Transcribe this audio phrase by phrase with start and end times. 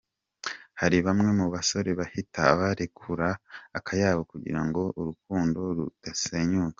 [0.79, 3.27] Hari bamwe mu basore bahita barekura
[3.77, 6.69] akayabo kugira ngo urukundo rudasenyuka.